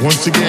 once 0.00 0.28
again. 0.28 0.47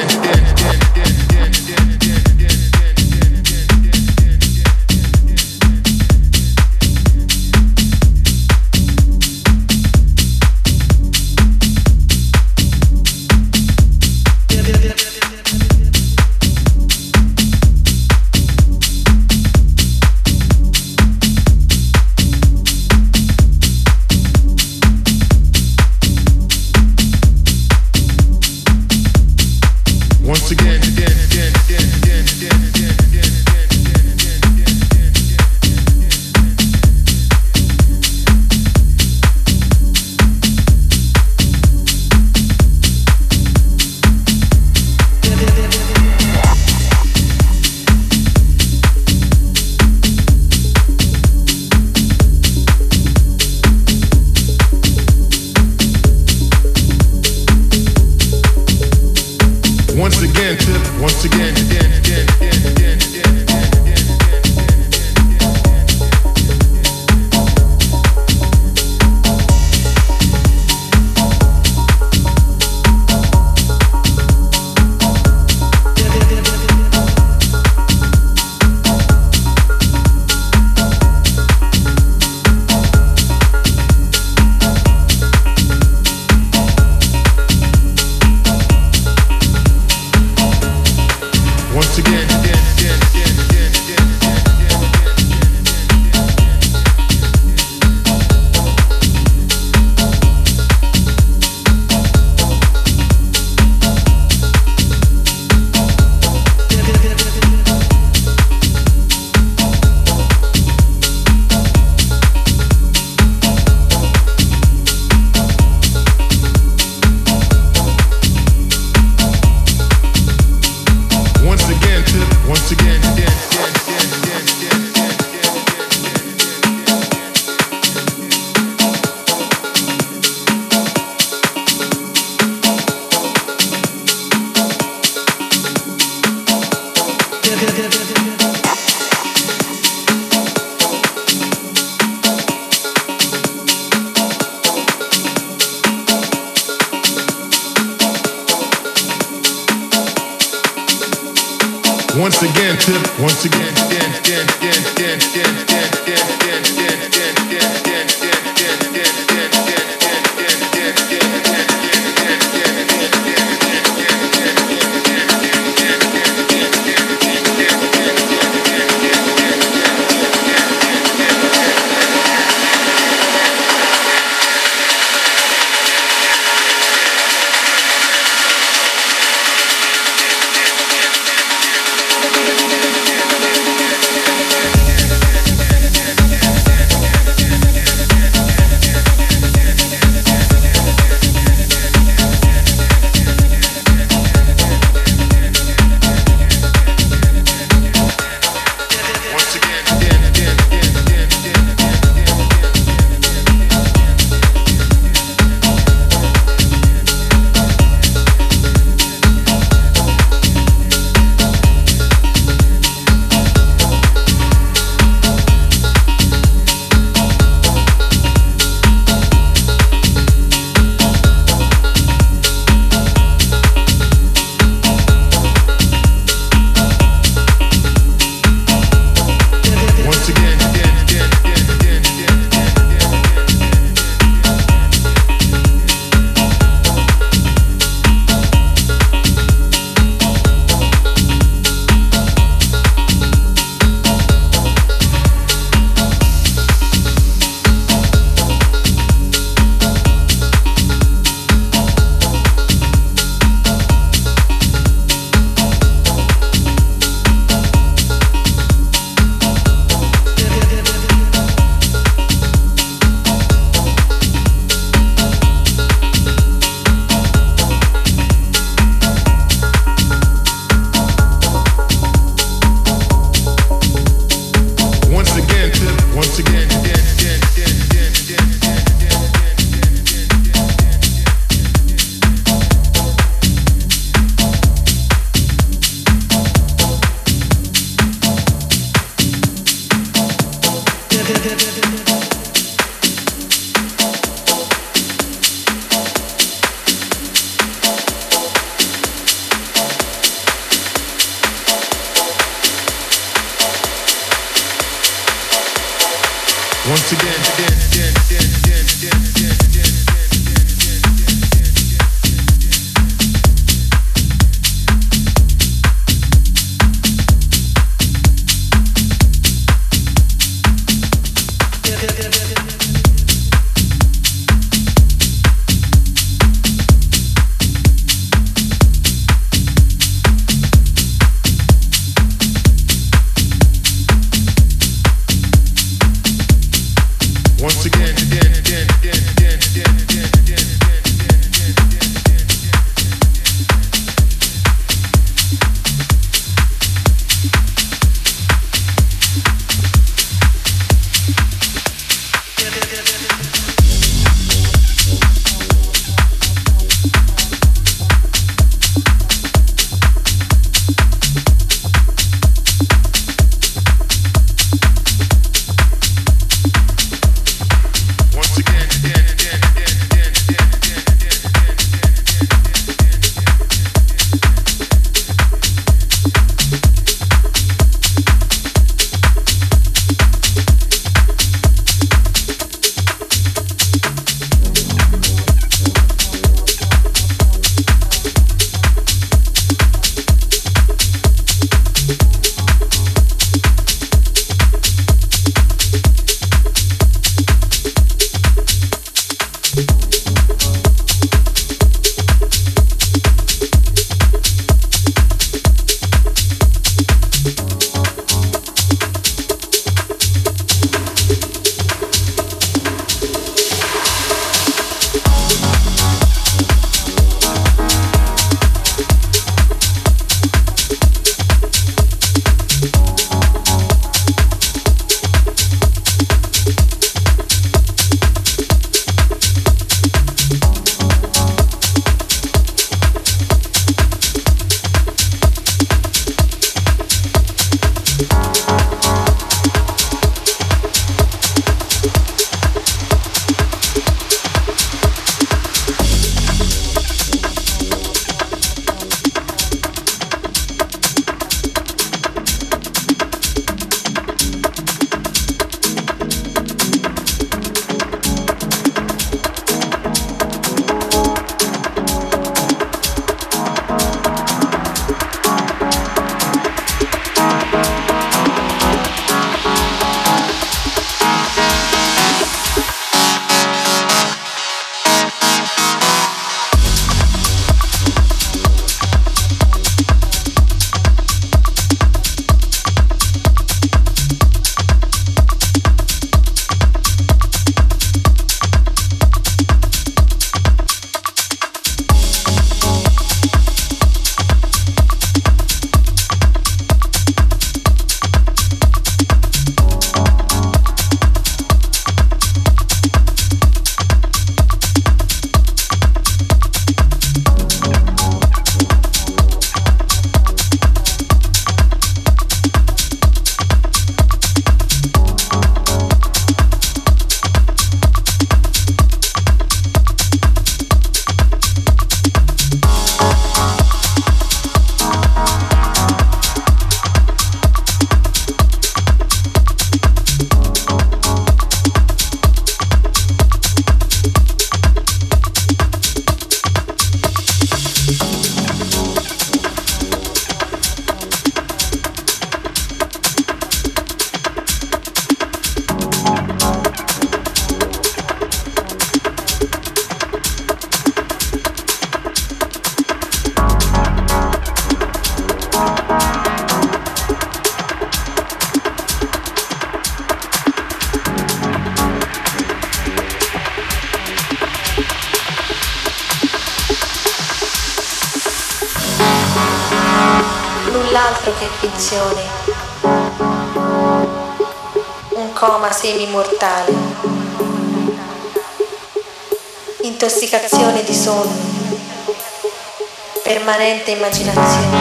Permanente 583.79 584.11
immaginazione, 584.11 584.97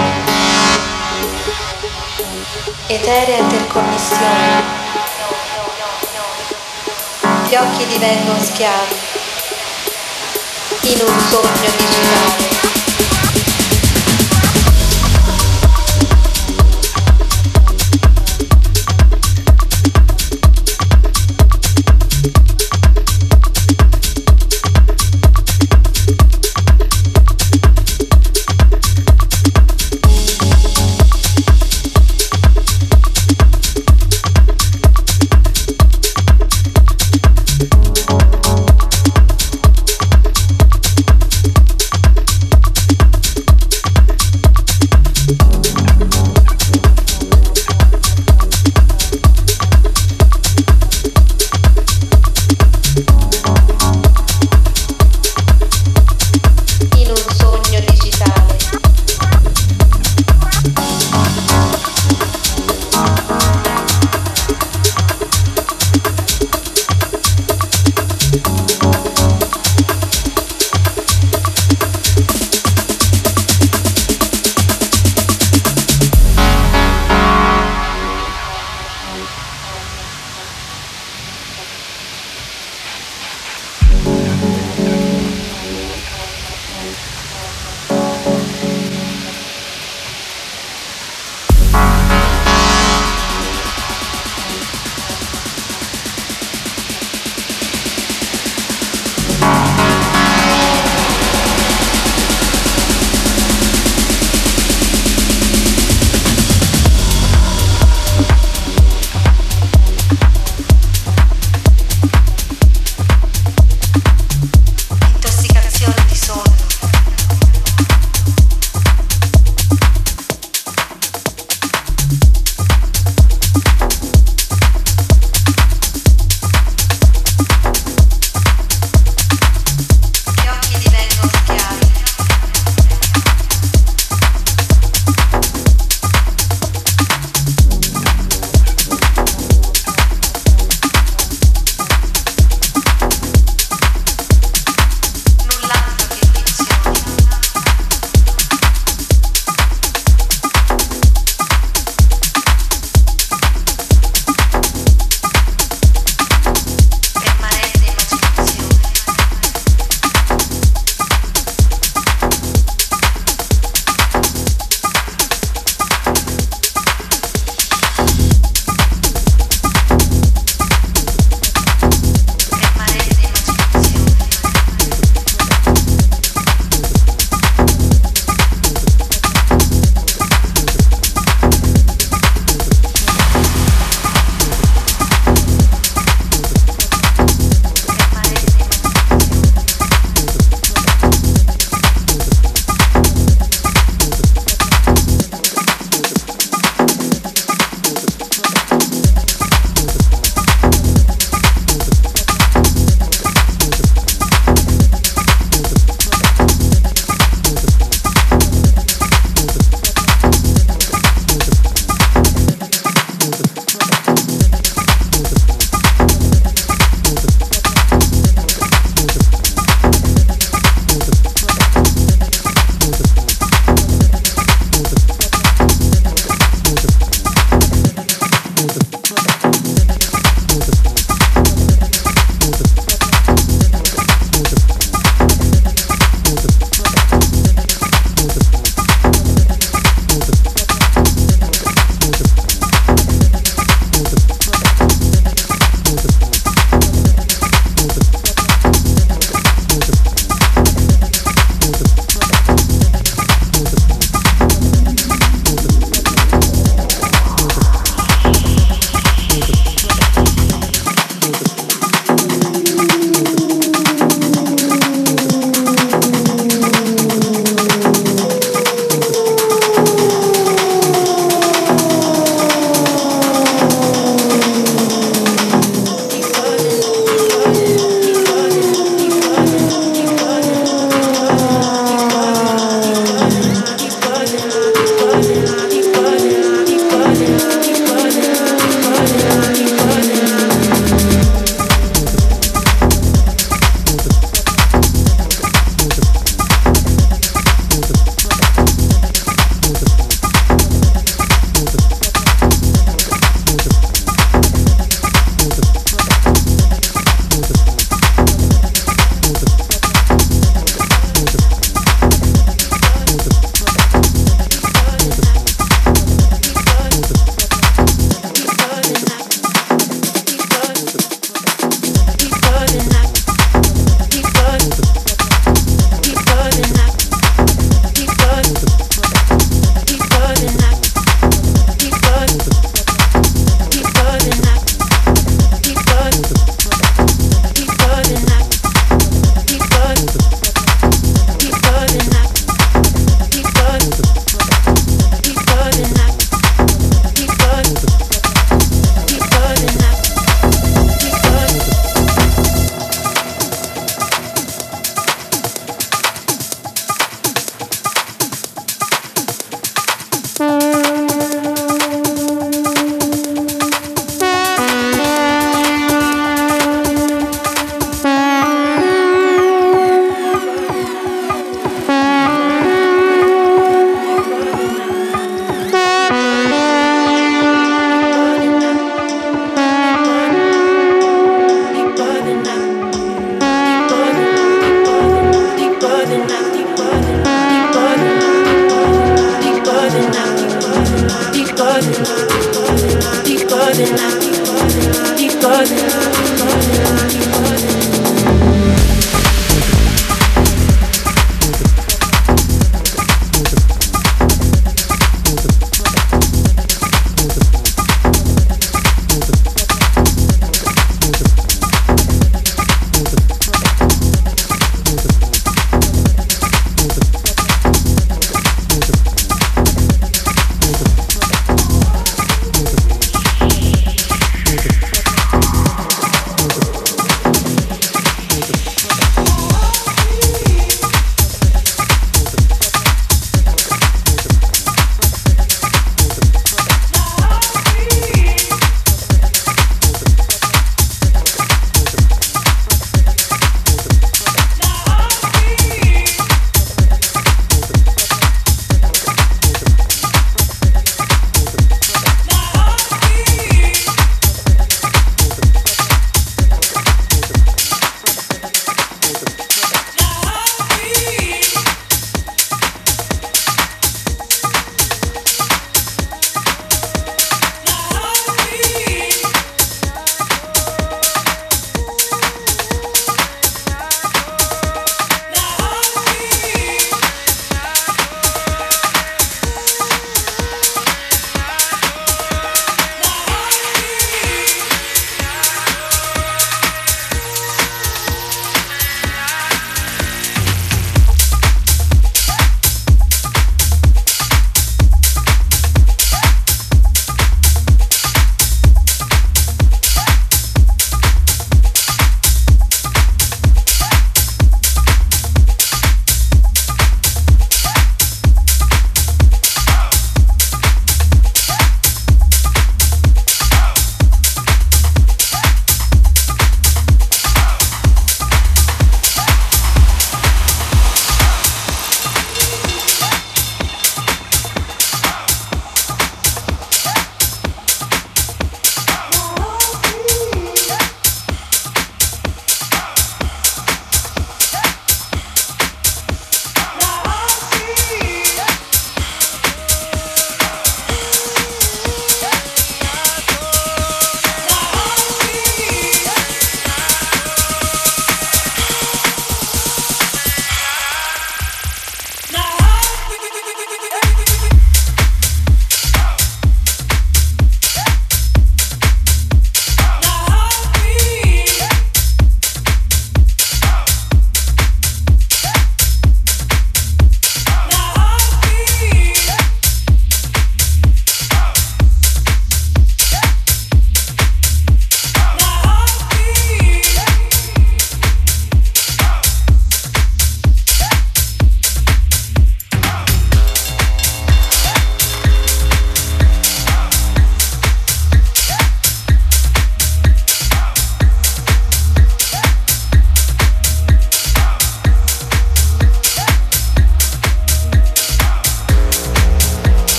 eterea 2.86 3.38
interconnessione, 3.38 4.62
gli 7.48 7.54
occhi 7.56 7.86
divengono 7.86 8.40
schiavi 8.40 8.94
in 10.82 11.00
un 11.04 11.20
sogno 11.28 11.70
digitale. 11.76 12.47